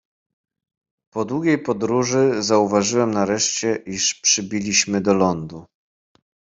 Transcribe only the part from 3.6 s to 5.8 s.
iż przybiliśmy do lądu."